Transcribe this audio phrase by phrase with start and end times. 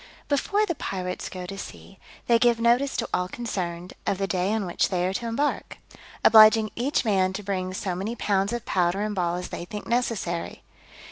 [0.29, 4.51] _BEFORE the pirates go to sea, they give notice to all concerned, of the day
[4.51, 5.77] on which they are to embark;
[6.25, 9.85] obliging each man to bring so many pounds of powder and ball as they think
[9.85, 10.63] necessary.